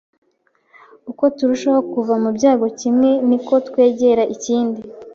[1.11, 4.81] Uko turushaho kuva mu byago kimwe, niko twegera ikindi.